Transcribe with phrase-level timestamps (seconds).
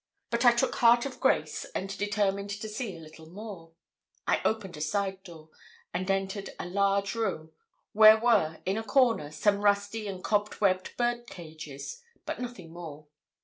[0.31, 3.73] But I took heart of grace and determined to see a little more.
[4.25, 5.49] I opened a side door,
[5.93, 7.51] and entered a large room,
[7.93, 13.05] where were, in a corner, some rusty and cobwebbed bird cages, but nothing more.